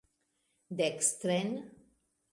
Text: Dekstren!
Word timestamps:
Dekstren! 0.79 1.51